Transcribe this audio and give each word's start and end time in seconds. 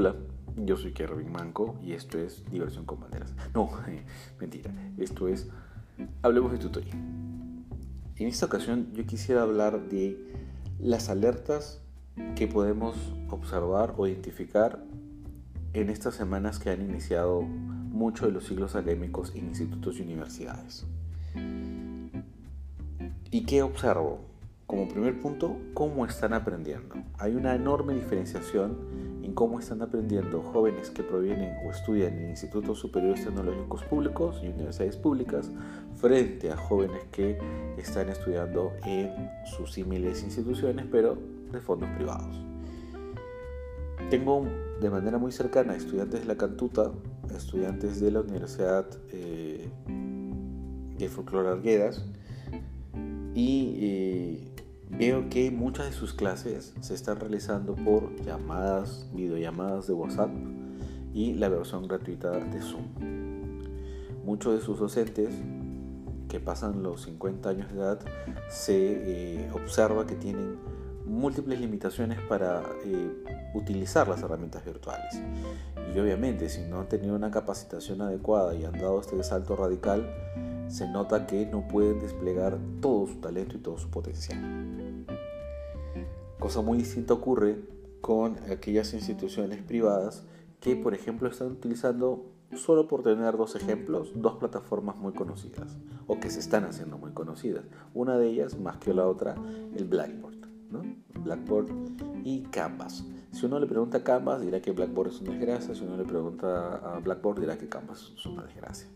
Hola, 0.00 0.14
yo 0.54 0.76
soy 0.76 0.92
Kervin 0.92 1.32
Manco 1.32 1.74
y 1.82 1.92
esto 1.92 2.20
es 2.20 2.48
Diversión 2.48 2.84
con 2.84 3.00
Banderas. 3.00 3.34
No, 3.52 3.68
mentira, 4.40 4.70
esto 4.96 5.26
es 5.26 5.48
Hablemos 6.22 6.52
de 6.52 6.58
tutoría. 6.58 6.94
En 6.94 8.28
esta 8.28 8.46
ocasión 8.46 8.92
yo 8.92 9.04
quisiera 9.06 9.42
hablar 9.42 9.88
de 9.88 10.16
las 10.78 11.08
alertas 11.08 11.82
que 12.36 12.46
podemos 12.46 12.94
observar 13.28 13.94
o 13.96 14.06
identificar 14.06 14.84
en 15.72 15.90
estas 15.90 16.14
semanas 16.14 16.60
que 16.60 16.70
han 16.70 16.80
iniciado 16.80 17.42
muchos 17.42 18.28
de 18.28 18.32
los 18.34 18.46
ciclos 18.46 18.76
académicos 18.76 19.34
en 19.34 19.46
institutos 19.48 19.98
y 19.98 20.02
universidades. 20.02 20.86
¿Y 23.32 23.44
qué 23.46 23.62
observo? 23.62 24.20
Como 24.68 24.86
primer 24.86 25.20
punto, 25.20 25.56
cómo 25.74 26.06
están 26.06 26.34
aprendiendo. 26.34 26.94
Hay 27.18 27.34
una 27.34 27.56
enorme 27.56 27.94
diferenciación 27.94 28.76
en 28.92 29.07
cómo 29.38 29.60
están 29.60 29.82
aprendiendo 29.82 30.42
jóvenes 30.42 30.90
que 30.90 31.04
provienen 31.04 31.54
o 31.64 31.70
estudian 31.70 32.18
en 32.18 32.30
institutos 32.30 32.80
superiores 32.80 33.24
tecnológicos 33.24 33.84
públicos 33.84 34.40
y 34.42 34.48
universidades 34.48 34.96
públicas 34.96 35.52
frente 35.94 36.50
a 36.50 36.56
jóvenes 36.56 37.04
que 37.12 37.38
están 37.76 38.08
estudiando 38.08 38.72
en 38.84 39.30
sus 39.44 39.74
similares 39.74 40.24
instituciones 40.24 40.86
pero 40.90 41.16
de 41.52 41.60
fondos 41.60 41.88
privados. 41.90 42.34
Tengo 44.10 44.44
de 44.80 44.90
manera 44.90 45.18
muy 45.18 45.30
cercana 45.30 45.76
estudiantes 45.76 46.22
de 46.22 46.26
la 46.26 46.36
Cantuta, 46.36 46.90
estudiantes 47.32 48.00
de 48.00 48.10
la 48.10 48.22
Universidad 48.22 48.88
eh, 49.12 49.68
de 50.98 51.08
Folclore 51.08 51.50
Arguedas 51.50 52.04
y 53.36 53.76
eh, 53.80 54.57
veo 54.90 55.28
que 55.28 55.50
muchas 55.50 55.86
de 55.86 55.92
sus 55.92 56.14
clases 56.14 56.74
se 56.80 56.94
están 56.94 57.20
realizando 57.20 57.74
por 57.74 58.14
llamadas, 58.24 59.06
videollamadas 59.12 59.86
de 59.86 59.92
WhatsApp 59.92 60.30
y 61.12 61.34
la 61.34 61.48
versión 61.48 61.86
gratuita 61.86 62.30
de 62.30 62.60
Zoom. 62.60 62.84
Muchos 64.24 64.54
de 64.54 64.60
sus 64.60 64.78
docentes 64.78 65.30
que 66.28 66.40
pasan 66.40 66.82
los 66.82 67.02
50 67.02 67.48
años 67.48 67.72
de 67.72 67.78
edad 67.78 68.00
se 68.48 68.74
eh, 68.76 69.50
observa 69.52 70.06
que 70.06 70.14
tienen 70.14 70.58
múltiples 71.06 71.58
limitaciones 71.58 72.20
para 72.28 72.62
eh, 72.84 73.10
utilizar 73.54 74.08
las 74.08 74.22
herramientas 74.22 74.64
virtuales. 74.64 75.20
Y 75.94 75.98
obviamente 75.98 76.48
si 76.48 76.62
no 76.62 76.80
han 76.80 76.88
tenido 76.88 77.16
una 77.16 77.30
capacitación 77.30 78.02
adecuada 78.02 78.54
y 78.54 78.64
han 78.64 78.72
dado 78.72 79.00
este 79.00 79.22
salto 79.22 79.56
radical, 79.56 80.06
se 80.68 80.86
nota 80.86 81.26
que 81.26 81.46
no 81.46 81.66
pueden 81.66 81.98
desplegar 81.98 82.58
todo 82.80 83.06
su 83.06 83.16
talento 83.16 83.56
y 83.56 83.60
todo 83.60 83.78
su 83.78 83.88
potencial. 83.90 84.38
Cosa 86.38 86.62
muy 86.62 86.78
distinta 86.78 87.14
ocurre 87.14 87.64
con 88.00 88.36
aquellas 88.50 88.94
instituciones 88.94 89.62
privadas 89.62 90.24
que, 90.60 90.76
por 90.76 90.94
ejemplo, 90.94 91.28
están 91.28 91.48
utilizando, 91.48 92.26
solo 92.54 92.86
por 92.86 93.02
tener 93.02 93.36
dos 93.36 93.56
ejemplos, 93.56 94.12
dos 94.14 94.36
plataformas 94.36 94.96
muy 94.96 95.12
conocidas 95.12 95.76
o 96.06 96.20
que 96.20 96.30
se 96.30 96.38
están 96.38 96.64
haciendo 96.64 96.96
muy 96.96 97.12
conocidas. 97.12 97.64
Una 97.92 98.16
de 98.16 98.28
ellas, 98.28 98.58
más 98.58 98.76
que 98.78 98.94
la 98.94 99.06
otra, 99.06 99.34
el 99.74 99.84
Blackboard. 99.84 100.38
¿no? 100.70 100.82
Blackboard 101.22 101.68
y 102.24 102.42
Canvas. 102.42 103.04
Si 103.32 103.46
uno 103.46 103.58
le 103.58 103.66
pregunta 103.66 103.98
a 103.98 104.04
Canvas, 104.04 104.40
dirá 104.40 104.60
que 104.60 104.70
Blackboard 104.70 105.08
es 105.08 105.20
una 105.20 105.32
desgracia. 105.32 105.74
Si 105.74 105.82
uno 105.84 105.96
le 105.96 106.04
pregunta 106.04 106.76
a 106.76 107.00
Blackboard, 107.00 107.40
dirá 107.40 107.58
que 107.58 107.68
Canvas 107.68 108.12
es 108.16 108.26
una 108.26 108.44
desgracia 108.44 108.88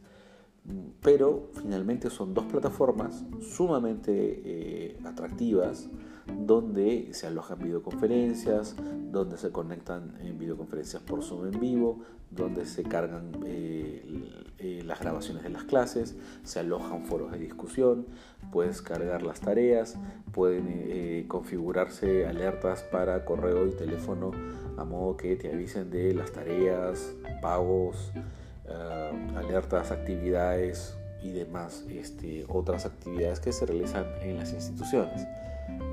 pero 1.00 1.48
finalmente 1.54 2.08
son 2.10 2.34
dos 2.34 2.44
plataformas 2.44 3.24
sumamente 3.40 4.12
eh, 4.14 5.00
atractivas 5.04 5.88
donde 6.26 7.08
se 7.12 7.26
alojan 7.26 7.58
videoconferencias, 7.58 8.76
donde 9.10 9.36
se 9.36 9.50
conectan 9.50 10.16
en 10.20 10.38
videoconferencias 10.38 11.02
por 11.02 11.22
Zoom 11.22 11.46
en 11.52 11.60
vivo, 11.60 12.00
donde 12.30 12.64
se 12.64 12.82
cargan 12.82 13.32
eh, 13.44 14.04
eh, 14.58 14.82
las 14.84 15.00
grabaciones 15.00 15.42
de 15.42 15.50
las 15.50 15.64
clases, 15.64 16.16
se 16.44 16.60
alojan 16.60 17.04
foros 17.04 17.32
de 17.32 17.38
discusión, 17.38 18.06
puedes 18.50 18.80
cargar 18.80 19.22
las 19.22 19.40
tareas, 19.40 19.96
pueden 20.32 21.26
configurarse 21.28 22.26
alertas 22.26 22.82
para 22.82 23.24
correo 23.24 23.66
y 23.66 23.72
teléfono 23.72 24.30
a 24.76 24.84
modo 24.84 25.16
que 25.16 25.36
te 25.36 25.52
avisen 25.52 25.90
de 25.90 26.14
las 26.14 26.32
tareas, 26.32 27.14
pagos, 27.42 28.12
alertas, 29.36 29.90
actividades 29.90 30.96
y 31.22 31.30
demás 31.30 31.84
este, 31.90 32.44
otras 32.48 32.86
actividades 32.86 33.40
que 33.40 33.52
se 33.52 33.66
realizan 33.66 34.06
en 34.22 34.38
las 34.38 34.52
instituciones. 34.52 35.26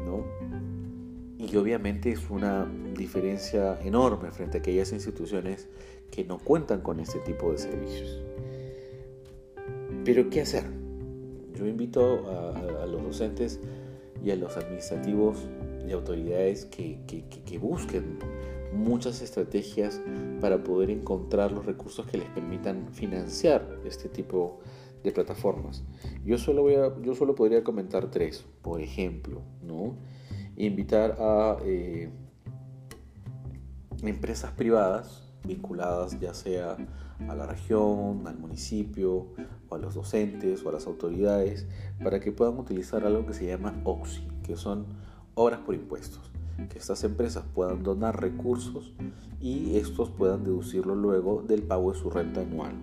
¿No? 0.06 0.26
Y 1.38 1.56
obviamente 1.56 2.12
es 2.12 2.30
una 2.30 2.70
diferencia 2.96 3.80
enorme 3.82 4.32
frente 4.32 4.58
a 4.58 4.60
aquellas 4.60 4.92
instituciones 4.92 5.68
que 6.12 6.24
no 6.24 6.38
cuentan 6.38 6.82
con 6.82 7.00
este 7.00 7.20
tipo 7.20 7.52
de 7.52 7.58
servicios. 7.58 8.22
Pero 10.04 10.30
¿qué 10.30 10.42
hacer? 10.42 10.64
Yo 11.56 11.66
invito 11.66 12.30
a, 12.30 12.86
los 12.86 13.04
docentes 13.04 13.60
y 14.24 14.32
a 14.32 14.36
los 14.36 14.58
administrativos 14.58 15.38
y 15.88 15.92
autoridades 15.92 16.66
que 16.66 17.60
busquen 17.60 18.20
muchas 18.74 19.22
estrategias 19.22 20.02
para 20.42 20.64
poder 20.64 20.90
encontrar 20.90 21.52
los 21.52 21.66
recursos 21.66 22.06
que 22.06 22.18
les 22.18 22.30
permitan 22.30 22.88
financiar 22.92 23.80
este 23.86 24.10
tipo 24.10 24.60
de 24.60 24.60
plataformas. 25.04 25.84
Yo 26.26 26.38
solo, 26.38 26.64
voy 26.64 26.76
a, 26.76 27.00
yo 27.02 27.16
solo 27.16 27.36
podría 27.36 27.64
comentar 27.64 28.12
tres, 28.12 28.46
por 28.62 28.82
ejemplo, 28.82 29.42
¿no? 29.62 29.96
Invitar 30.56 31.18
a 31.20 31.58
eh, 31.64 32.10
empresas 34.04 34.52
privadas 34.52 35.26
vinculadas 35.44 36.20
ya 36.20 36.34
sea 36.34 36.76
a 37.28 37.36
la 37.36 37.46
región, 37.46 38.28
al 38.28 38.38
municipio, 38.38 39.28
a 39.72 39.78
los 39.78 39.96
docentes 39.96 40.64
o 40.64 40.70
a 40.70 40.74
las 40.74 40.86
autoridades, 40.88 41.68
para 42.04 42.20
que 42.20 42.32
puedan 42.32 42.58
utilizar 42.58 43.06
algo 43.06 43.26
que 43.26 43.34
se 43.34 43.46
llama 43.46 43.82
OXI, 43.84 44.28
que 44.44 44.56
son 44.56 44.86
obras 45.36 45.60
por 45.60 45.76
impuestos 45.76 46.30
que 46.68 46.78
estas 46.78 47.04
empresas 47.04 47.46
puedan 47.54 47.84
donar 47.84 48.20
recursos 48.20 48.92
y 49.40 49.78
estos 49.78 50.10
puedan 50.10 50.44
deducirlo 50.44 50.96
luego 50.96 51.42
del 51.42 51.64
pago 51.64 51.94
de 51.94 52.00
su 52.00 52.10
renta 52.10 52.42
anual. 52.42 52.74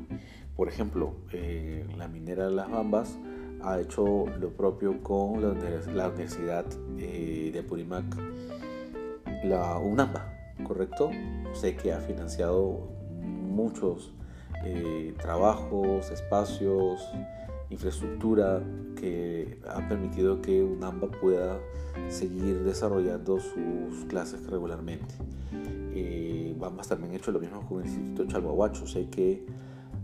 Por 0.57 0.69
ejemplo, 0.69 1.15
eh, 1.33 1.87
la 1.97 2.09
minera 2.09 2.47
de 2.47 2.55
las 2.55 2.71
Bambas 2.71 3.19
ha 3.63 3.79
hecho 3.81 4.27
lo 4.39 4.51
propio 4.51 5.03
con 5.03 5.43
la, 5.43 5.49
Universidad 5.49 6.65
eh, 6.99 7.51
de 7.53 7.59
Apurimac, 7.59 8.05
la 9.45 9.79
UNAMBA, 9.79 10.33
¿correcto? 10.67 11.11
Sé 11.53 11.77
que 11.77 11.93
ha 11.93 12.01
financiado 12.01 12.89
muchos 13.23 14.13
eh, 14.65 15.15
trabajos, 15.19 16.11
espacios, 16.11 17.01
infraestructura 17.71 18.63
que 18.99 19.59
ha 19.69 19.87
permitido 19.89 20.41
que 20.41 20.63
UNAMBA 20.63 21.11
pueda 21.21 21.61
seguir 22.09 22.63
desarrollando 22.65 23.39
sus 23.41 24.05
clases 24.09 24.47
regularmente. 24.47 25.15
Eh, 25.95 26.55
Bambas 26.59 26.89
también 26.89 27.13
ha 27.13 27.17
hecho 27.17 27.33
lo 27.33 27.41
mismo 27.41 27.67
con 27.67 27.81
el 27.81 27.87
Instituto 27.87 28.27
Chalhuahuacho, 28.27 28.87
sé 28.87 29.09
que 29.09 29.47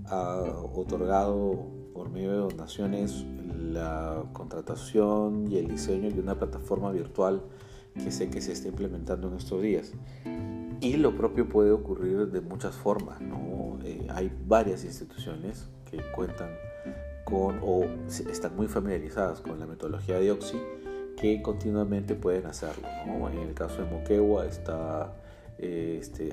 ha 0.07 0.41
otorgado 0.75 1.71
por 1.95 2.11
medio 2.11 2.31
de 2.31 2.39
donaciones 2.39 3.25
la 3.57 4.25
contratación 4.33 5.51
y 5.51 5.59
el 5.59 5.69
diseño 5.69 6.11
de 6.11 6.21
una 6.21 6.39
plataforma 6.39 6.91
virtual 6.93 7.43
que 7.95 8.11
sé 8.11 8.31
que 8.31 8.41
se 8.41 8.53
está 8.53 8.69
implementando 8.69 9.29
en 9.29 9.37
estos 9.37 9.63
días. 9.63 9.93
Y 10.81 10.97
lo 10.97 11.17
propio 11.17 11.49
puede 11.49 11.71
ocurrir 11.71 12.29
de 12.31 12.41
muchas 12.41 12.75
formas. 12.75 13.21
¿no? 13.21 13.79
Eh, 13.85 14.07
hay 14.11 14.33
varias 14.47 14.85
instituciones 14.85 15.69
que 15.91 16.01
cuentan 16.15 16.51
con 17.25 17.61
o 17.63 17.84
están 18.09 18.57
muy 18.57 18.67
familiarizadas 18.67 19.41
con 19.41 19.61
la 19.61 19.67
metodología 19.67 20.19
de 20.19 20.33
Oxy 20.33 20.61
que 21.17 21.41
continuamente 21.41 22.15
pueden 22.15 22.47
hacerlo. 22.47 22.89
En 23.07 23.39
el 23.39 23.55
caso 23.55 23.83
de 23.83 23.91
Moquegua 23.91 24.47
está 24.47 25.15
eh, 25.62 25.98
este, 26.00 26.30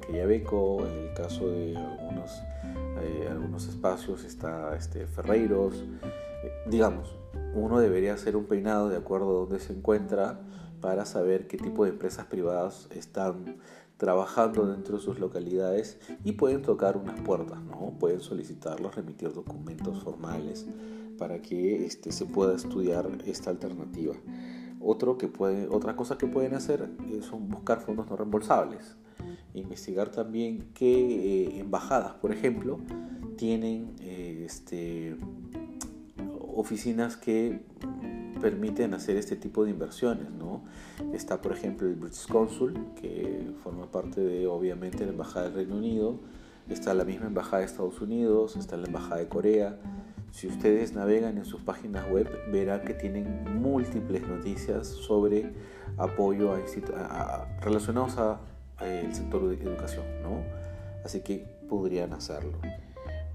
que 0.00 0.12
ya 0.14 0.24
beco, 0.24 0.86
en 0.86 1.08
el 1.08 1.14
caso 1.14 1.50
de 1.50 1.76
algunos, 1.76 2.30
eh, 3.02 3.28
algunos 3.30 3.68
espacios 3.68 4.24
está 4.24 4.74
este, 4.74 5.06
Ferreiros. 5.06 5.84
Eh, 6.42 6.50
digamos, 6.70 7.14
uno 7.54 7.78
debería 7.78 8.14
hacer 8.14 8.36
un 8.36 8.46
peinado 8.46 8.88
de 8.88 8.96
acuerdo 8.96 9.28
a 9.28 9.40
dónde 9.40 9.60
se 9.60 9.74
encuentra 9.74 10.40
para 10.80 11.04
saber 11.04 11.46
qué 11.46 11.58
tipo 11.58 11.84
de 11.84 11.90
empresas 11.90 12.24
privadas 12.24 12.88
están 12.90 13.56
trabajando 13.98 14.66
dentro 14.66 14.96
de 14.96 15.02
sus 15.02 15.18
localidades 15.18 15.98
y 16.24 16.32
pueden 16.32 16.62
tocar 16.62 16.96
unas 16.96 17.20
puertas, 17.20 17.62
¿no? 17.62 17.94
Pueden 18.00 18.20
solicitarlos, 18.20 18.94
remitir 18.94 19.32
documentos 19.34 20.02
formales 20.02 20.66
para 21.18 21.42
que 21.42 21.84
este, 21.84 22.12
se 22.12 22.24
pueda 22.24 22.56
estudiar 22.56 23.10
esta 23.26 23.50
alternativa. 23.50 24.14
Otro 24.84 25.16
que 25.16 25.28
puede, 25.28 25.66
otra 25.68 25.96
cosa 25.96 26.18
que 26.18 26.26
pueden 26.26 26.54
hacer 26.54 26.90
es 27.10 27.30
buscar 27.30 27.80
fondos 27.80 28.08
no 28.08 28.16
reembolsables. 28.16 28.96
Investigar 29.54 30.10
también 30.10 30.68
qué 30.74 31.46
eh, 31.46 31.60
embajadas, 31.60 32.12
por 32.14 32.32
ejemplo, 32.32 32.78
tienen 33.38 33.94
eh, 34.00 34.42
este, 34.44 35.16
oficinas 36.54 37.16
que 37.16 37.62
permiten 38.42 38.92
hacer 38.92 39.16
este 39.16 39.36
tipo 39.36 39.64
de 39.64 39.70
inversiones. 39.70 40.30
¿no? 40.30 40.62
Está, 41.14 41.40
por 41.40 41.52
ejemplo, 41.52 41.88
el 41.88 41.94
British 41.94 42.28
Consul, 42.28 42.74
que 43.00 43.52
forma 43.62 43.90
parte 43.90 44.20
de, 44.20 44.46
obviamente, 44.46 45.06
la 45.06 45.12
Embajada 45.12 45.46
del 45.46 45.54
Reino 45.54 45.76
Unido. 45.76 46.20
Está 46.68 46.92
la 46.92 47.04
misma 47.04 47.26
Embajada 47.26 47.60
de 47.60 47.66
Estados 47.66 48.02
Unidos, 48.02 48.56
está 48.56 48.76
la 48.76 48.86
Embajada 48.86 49.16
de 49.16 49.28
Corea. 49.28 49.78
Si 50.34 50.48
ustedes 50.48 50.92
navegan 50.94 51.38
en 51.38 51.44
sus 51.44 51.60
páginas 51.60 52.10
web, 52.10 52.28
verán 52.50 52.82
que 52.84 52.92
tienen 52.92 53.62
múltiples 53.62 54.26
noticias 54.26 54.88
sobre 54.88 55.52
apoyo 55.96 56.52
a, 56.52 57.46
relacionados 57.60 58.18
al 58.18 59.14
sector 59.14 59.48
de 59.48 59.62
educación. 59.62 60.04
¿no? 60.24 60.42
Así 61.04 61.20
que 61.20 61.46
podrían 61.68 62.12
hacerlo. 62.14 62.58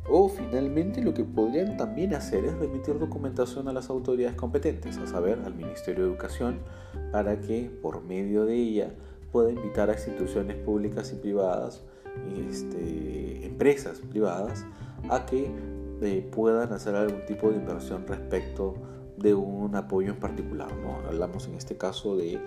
O 0.09 0.27
finalmente 0.27 1.01
lo 1.01 1.13
que 1.13 1.23
podrían 1.23 1.77
también 1.77 2.13
hacer 2.13 2.43
es 2.43 2.57
remitir 2.57 2.99
documentación 2.99 3.69
a 3.69 3.71
las 3.71 3.89
autoridades 3.89 4.35
competentes, 4.35 4.97
a 4.97 5.07
saber, 5.07 5.39
al 5.45 5.55
Ministerio 5.55 6.03
de 6.03 6.09
Educación, 6.09 6.59
para 7.13 7.39
que 7.39 7.71
por 7.81 8.03
medio 8.03 8.43
de 8.43 8.55
ella 8.55 8.91
pueda 9.31 9.51
invitar 9.51 9.89
a 9.89 9.93
instituciones 9.93 10.57
públicas 10.57 11.13
y 11.13 11.15
privadas, 11.15 11.81
este, 12.49 13.45
empresas 13.45 14.01
privadas, 14.01 14.65
a 15.09 15.25
que 15.25 15.49
eh, 16.01 16.27
puedan 16.31 16.73
hacer 16.73 16.95
algún 16.95 17.25
tipo 17.25 17.49
de 17.49 17.57
inversión 17.57 18.05
respecto 18.07 18.75
de 19.17 19.33
un 19.33 19.75
apoyo 19.75 20.11
en 20.11 20.19
particular. 20.19 20.73
¿no? 20.77 21.07
Hablamos 21.07 21.47
en 21.47 21.55
este 21.55 21.77
caso 21.77 22.15
de 22.15 22.39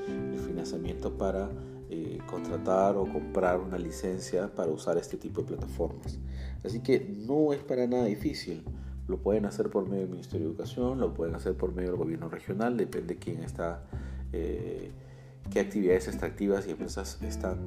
financiamiento 0.46 1.16
para 1.16 1.50
eh, 1.94 2.18
contratar 2.26 2.96
o 2.96 3.04
comprar 3.04 3.60
una 3.60 3.76
licencia 3.76 4.54
para 4.54 4.70
usar 4.70 4.96
este 4.96 5.18
tipo 5.18 5.42
de 5.42 5.48
plataformas. 5.48 6.18
Así 6.64 6.80
que 6.80 7.00
no 7.00 7.52
es 7.52 7.62
para 7.62 7.86
nada 7.86 8.04
difícil. 8.04 8.64
Lo 9.08 9.18
pueden 9.18 9.44
hacer 9.44 9.68
por 9.68 9.86
medio 9.86 10.02
del 10.02 10.10
Ministerio 10.10 10.46
de 10.46 10.52
Educación, 10.52 11.00
lo 11.00 11.12
pueden 11.12 11.34
hacer 11.34 11.54
por 11.54 11.74
medio 11.74 11.90
del 11.90 11.98
gobierno 11.98 12.30
regional, 12.30 12.78
depende 12.78 13.16
quién 13.16 13.42
está, 13.42 13.82
eh, 14.32 14.90
qué 15.50 15.60
actividades 15.60 16.08
extractivas 16.08 16.66
y 16.66 16.70
empresas 16.70 17.20
están 17.20 17.58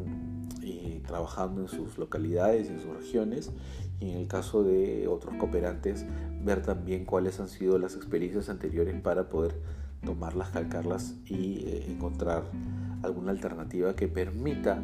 eh, 0.86 1.02
trabajando 1.06 1.62
en 1.62 1.68
sus 1.68 1.98
localidades 1.98 2.70
en 2.70 2.80
sus 2.80 2.96
regiones. 2.96 3.52
Y 4.00 4.12
en 4.12 4.18
el 4.18 4.28
caso 4.28 4.64
de 4.64 5.08
otros 5.08 5.36
cooperantes, 5.36 6.06
ver 6.44 6.62
también 6.62 7.06
cuáles 7.06 7.40
han 7.40 7.48
sido 7.48 7.80
las 7.80 7.96
experiencias 7.96 8.50
anteriores 8.50 9.00
para 9.02 9.30
poder 9.30 9.56
tomarlas, 10.04 10.50
calcarlas 10.50 11.16
y 11.26 11.66
encontrar 11.88 12.44
alguna 13.04 13.32
alternativa 13.32 13.96
que 13.96 14.08
permita 14.08 14.82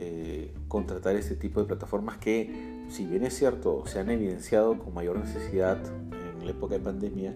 eh, 0.00 0.54
contratar 0.68 1.16
este 1.16 1.34
tipo 1.34 1.60
de 1.60 1.66
plataformas 1.66 2.18
que, 2.18 2.84
si 2.88 3.06
bien 3.06 3.24
es 3.24 3.34
cierto, 3.36 3.84
se 3.86 3.98
han 3.98 4.10
evidenciado 4.10 4.78
con 4.78 4.94
mayor 4.94 5.18
necesidad 5.18 5.78
en 6.12 6.44
la 6.44 6.50
época 6.52 6.74
de 6.74 6.80
pandemia, 6.80 7.34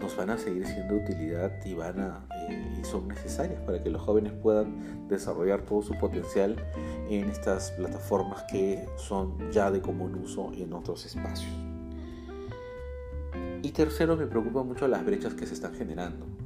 nos 0.00 0.16
van 0.16 0.30
a 0.30 0.38
seguir 0.38 0.66
siendo 0.66 0.94
de 0.94 1.04
utilidad 1.04 1.52
y, 1.64 1.74
van 1.74 2.00
a, 2.00 2.26
eh, 2.48 2.78
y 2.80 2.84
son 2.84 3.08
necesarias 3.08 3.60
para 3.62 3.82
que 3.82 3.90
los 3.90 4.02
jóvenes 4.02 4.32
puedan 4.32 5.08
desarrollar 5.08 5.62
todo 5.62 5.82
su 5.82 5.94
potencial 5.98 6.56
en 7.08 7.28
estas 7.28 7.72
plataformas 7.72 8.44
que 8.50 8.86
son 8.96 9.50
ya 9.50 9.70
de 9.70 9.80
común 9.80 10.14
uso 10.16 10.52
en 10.54 10.72
otros 10.72 11.06
espacios. 11.06 11.52
Y 13.62 13.70
tercero, 13.72 14.16
me 14.16 14.26
preocupa 14.26 14.62
mucho 14.62 14.86
las 14.86 15.04
brechas 15.04 15.34
que 15.34 15.46
se 15.46 15.54
están 15.54 15.74
generando 15.74 16.36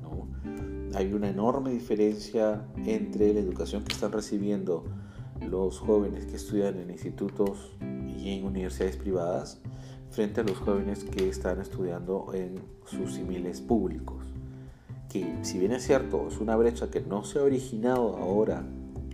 hay 0.94 1.12
una 1.12 1.28
enorme 1.28 1.70
diferencia 1.70 2.64
entre 2.84 3.32
la 3.32 3.40
educación 3.40 3.84
que 3.84 3.92
están 3.92 4.12
recibiendo 4.12 4.84
los 5.40 5.78
jóvenes 5.78 6.26
que 6.26 6.36
estudian 6.36 6.78
en 6.78 6.90
institutos 6.90 7.76
y 8.08 8.38
en 8.38 8.44
universidades 8.44 8.96
privadas 8.96 9.60
frente 10.10 10.40
a 10.40 10.44
los 10.44 10.58
jóvenes 10.58 11.04
que 11.04 11.28
están 11.28 11.60
estudiando 11.60 12.32
en 12.34 12.56
sus 12.86 13.14
similes 13.14 13.60
públicos. 13.60 14.24
Que 15.08 15.38
si 15.42 15.58
bien 15.58 15.72
es 15.72 15.84
cierto, 15.84 16.28
es 16.28 16.38
una 16.38 16.56
brecha 16.56 16.90
que 16.90 17.00
no 17.00 17.24
se 17.24 17.38
ha 17.38 17.42
originado 17.42 18.16
ahora 18.16 18.64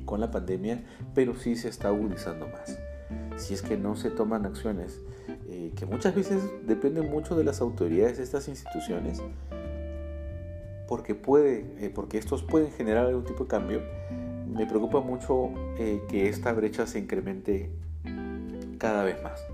con 0.04 0.20
la 0.20 0.30
pandemia, 0.30 0.84
pero 1.14 1.36
sí 1.36 1.56
se 1.56 1.68
está 1.68 1.88
agudizando 1.88 2.48
más. 2.48 2.78
Si 3.36 3.54
es 3.54 3.62
que 3.62 3.76
no 3.76 3.96
se 3.96 4.10
toman 4.10 4.46
acciones 4.46 5.00
eh, 5.48 5.72
que 5.76 5.86
muchas 5.86 6.14
veces 6.14 6.42
dependen 6.66 7.10
mucho 7.10 7.36
de 7.36 7.44
las 7.44 7.60
autoridades 7.60 8.18
de 8.18 8.24
estas 8.24 8.48
instituciones, 8.48 9.22
porque, 10.88 11.14
puede, 11.14 11.66
eh, 11.78 11.90
porque 11.94 12.18
estos 12.18 12.42
pueden 12.42 12.70
generar 12.72 13.06
algún 13.06 13.24
tipo 13.24 13.44
de 13.44 13.48
cambio, 13.48 13.82
me 14.52 14.66
preocupa 14.66 15.00
mucho 15.00 15.50
eh, 15.78 16.00
que 16.08 16.28
esta 16.28 16.52
brecha 16.52 16.86
se 16.86 16.98
incremente 16.98 17.70
cada 18.78 19.04
vez 19.04 19.22
más. 19.22 19.44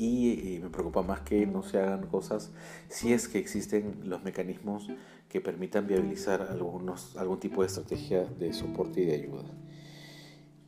Y, 0.00 0.60
me 0.62 0.70
preocupa 0.70 1.02
más 1.02 1.20
que 1.22 1.44
no 1.44 1.64
se 1.64 1.78
hagan 1.78 2.06
cosas 2.06 2.52
si 2.88 3.12
es 3.12 3.26
que 3.26 3.38
existen 3.38 3.96
los 4.04 4.22
mecanismos 4.22 4.88
que 5.28 5.40
permitan 5.40 5.88
viabilizar 5.88 6.42
algunos, 6.42 7.16
algún 7.16 7.40
tipo 7.40 7.62
de 7.62 7.66
estrategia 7.66 8.24
de 8.24 8.52
soporte 8.52 9.00
y 9.00 9.06
de 9.06 9.14
ayuda. 9.14 9.44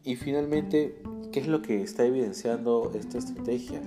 Y 0.02 0.16
finalmente, 0.16 1.00
¿qué 1.30 1.38
es 1.38 1.46
lo 1.46 1.62
que 1.62 1.80
está 1.80 2.04
evidenciando 2.04 2.90
esta 2.94 3.18
estrategia? 3.18 3.80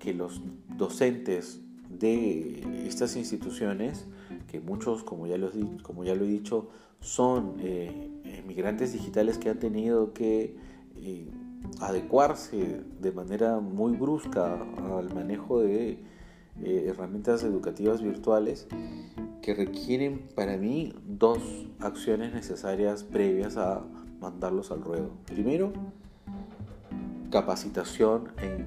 Que 0.00 0.14
los 0.14 0.42
docentes 0.76 1.60
de 1.88 2.86
estas 2.86 3.14
instituciones 3.14 4.06
que 4.48 4.58
muchos, 4.58 5.04
como 5.04 5.28
ya, 5.28 5.38
lo, 5.38 5.52
como 5.82 6.02
ya 6.02 6.16
lo 6.16 6.24
he 6.24 6.28
dicho, 6.28 6.70
son 7.00 7.54
eh, 7.60 8.42
migrantes 8.46 8.92
digitales 8.92 9.38
que 9.38 9.48
han 9.50 9.60
tenido 9.60 10.12
que 10.12 10.56
eh, 10.96 11.30
adecuarse 11.80 12.82
de 13.00 13.12
manera 13.12 13.60
muy 13.60 13.96
brusca 13.96 14.58
al 14.98 15.14
manejo 15.14 15.60
de 15.60 15.98
eh, 16.62 16.86
herramientas 16.88 17.42
educativas 17.44 18.02
virtuales 18.02 18.66
que 19.42 19.54
requieren 19.54 20.28
para 20.34 20.56
mí 20.56 20.92
dos 21.06 21.38
acciones 21.80 22.34
necesarias 22.34 23.04
previas 23.04 23.56
a 23.56 23.82
mandarlos 24.20 24.70
al 24.72 24.82
ruedo. 24.82 25.10
Primero, 25.26 25.72
capacitación 27.30 28.28
en 28.42 28.66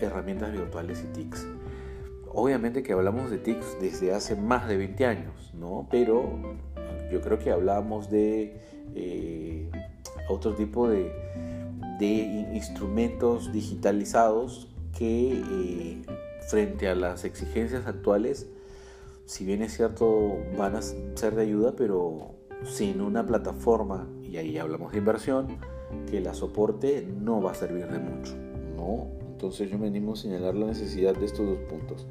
herramientas 0.00 0.52
virtuales 0.52 1.04
y 1.04 1.12
TICs. 1.12 1.46
Obviamente 2.32 2.82
que 2.82 2.92
hablamos 2.92 3.30
de 3.30 3.38
TICs 3.38 3.78
desde 3.80 4.14
hace 4.14 4.36
más 4.36 4.68
de 4.68 4.76
20 4.76 5.06
años, 5.06 5.52
¿no? 5.54 5.86
Pero 5.90 6.24
yo 7.10 7.20
creo 7.22 7.38
que 7.38 7.50
hablamos 7.50 8.10
de 8.10 8.60
eh, 8.94 9.70
otro 10.28 10.54
tipo 10.54 10.88
de, 10.88 11.10
instrumentos 12.04 13.52
digitalizados 13.52 14.68
que 14.96 15.42
eh, 15.50 16.02
frente 16.48 16.88
a 16.88 16.94
las 16.94 17.24
exigencias 17.24 17.86
actuales, 17.86 18.48
si 19.24 19.44
bien 19.44 19.62
es 19.62 19.76
cierto, 19.76 20.36
van 20.56 20.76
a 20.76 20.82
ser 20.82 21.34
de 21.34 21.42
ayuda, 21.42 21.74
pero 21.76 22.34
sin 22.64 23.00
una 23.00 23.26
plataforma, 23.26 24.08
y 24.22 24.36
ahí 24.36 24.58
hablamos 24.58 24.92
de 24.92 24.98
inversión, 24.98 25.58
que 26.10 26.20
la 26.20 26.34
soporte 26.34 27.06
no 27.20 27.40
va 27.40 27.52
a 27.52 27.54
servir 27.54 27.86
de 27.88 27.98
mucho, 27.98 28.34
¿no? 28.76 29.08
Entonces 29.32 29.70
yo 29.70 29.78
me 29.78 29.88
animo 29.88 30.14
a 30.14 30.16
señalar 30.16 30.54
la 30.54 30.66
necesidad 30.66 31.14
de 31.14 31.26
estos 31.26 31.46
dos 31.46 31.58
puntos. 31.68 32.06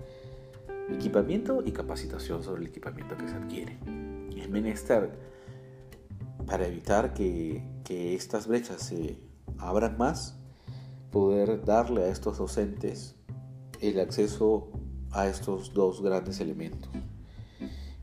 Equipamiento 0.91 1.63
y 1.65 1.71
capacitación 1.71 2.43
sobre 2.43 2.61
el 2.61 2.67
equipamiento 2.67 3.17
que 3.17 3.27
se 3.27 3.35
adquiere. 3.35 3.77
Es 4.37 4.49
menester 4.49 5.09
para 6.45 6.67
evitar 6.67 7.13
que, 7.13 7.63
que 7.83 8.13
estas 8.13 8.47
brechas 8.47 8.83
se 8.83 9.17
abran 9.57 9.97
más, 9.97 10.39
poder 11.11 11.63
darle 11.63 12.03
a 12.03 12.07
estos 12.07 12.37
docentes 12.37 13.15
el 13.81 13.99
acceso 13.99 14.69
a 15.11 15.27
estos 15.27 15.73
dos 15.73 16.01
grandes 16.01 16.39
elementos. 16.39 16.89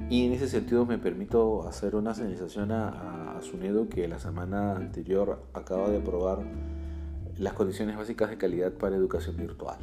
Y 0.09 0.27
en 0.27 0.33
ese 0.33 0.49
sentido 0.49 0.85
me 0.85 0.99
permito 0.99 1.67
hacer 1.67 1.95
una 1.95 2.15
señalización 2.15 2.73
a, 2.73 3.37
a, 3.37 3.43
SUNEDO 3.43 3.89
que 3.89 4.09
la 4.09 4.19
semana 4.19 4.77
anterior 4.77 5.43
acaba 5.53 5.89
de 5.89 5.99
aprobar 5.99 6.41
las 7.39 7.53
condiciones 7.55 7.97
básicas 7.97 8.31
de 8.31 8.39
calidad 8.39 8.73
para 8.73 8.97
educación 8.97 9.37
virtual. 9.37 9.79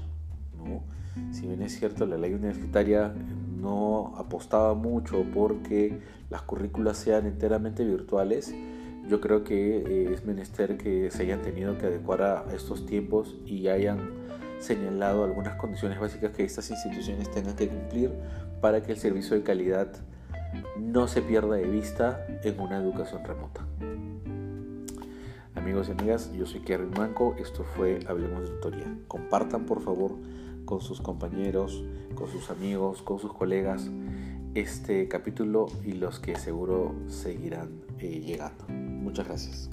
Si 1.31 1.47
bien 1.47 1.61
es 1.61 1.77
cierto, 1.77 2.05
la 2.05 2.17
ley 2.17 2.33
universitaria 2.33 3.13
no 3.59 4.13
apostaba 4.17 4.73
mucho 4.73 5.23
porque 5.33 5.99
las 6.29 6.41
currículas 6.43 6.97
sean 6.97 7.25
enteramente 7.25 7.83
virtuales, 7.83 8.53
yo 9.09 9.19
creo 9.19 9.43
que 9.43 9.77
eh, 9.77 10.13
es 10.13 10.23
menester 10.23 10.77
que 10.77 11.09
se 11.09 11.23
hayan 11.23 11.41
tenido 11.41 11.77
que 11.77 11.87
adecuar 11.87 12.21
a 12.21 12.45
estos 12.53 12.85
tiempos 12.85 13.35
y 13.45 13.67
hayan 13.67 14.11
señalado 14.59 15.23
algunas 15.23 15.55
condiciones 15.55 15.99
básicas 15.99 16.31
que 16.31 16.43
estas 16.43 16.69
instituciones 16.69 17.31
tengan 17.31 17.55
que 17.55 17.67
cumplir 17.67 18.11
para 18.61 18.83
que 18.83 18.91
el 18.91 18.99
servicio 18.99 19.35
de 19.35 19.41
calidad 19.41 19.87
no 20.77 21.07
se 21.07 21.21
pierda 21.21 21.55
de 21.55 21.65
vista 21.65 22.25
en 22.43 22.59
una 22.59 22.77
educación 22.77 23.23
remota. 23.25 23.65
Amigos 25.55 25.89
y 25.89 25.91
amigas, 25.91 26.31
yo 26.33 26.45
soy 26.45 26.61
Kevin 26.61 26.91
Manco, 26.91 27.35
esto 27.39 27.63
fue 27.63 27.99
Hablemos 28.07 28.41
de 28.41 28.47
Tutoría. 28.47 28.95
Compartan 29.07 29.65
por 29.65 29.81
favor 29.81 30.11
con 30.65 30.81
sus 30.81 31.01
compañeros, 31.01 31.83
con 32.13 32.29
sus 32.29 32.51
amigos, 32.51 33.01
con 33.01 33.19
sus 33.19 33.33
colegas 33.33 33.89
este 34.55 35.07
capítulo 35.07 35.67
y 35.85 35.93
los 35.93 36.19
que 36.19 36.35
seguro 36.35 36.95
seguirán 37.07 37.81
eh, 37.99 38.21
llegando. 38.21 38.65
Muchas 38.69 39.27
gracias. 39.27 39.69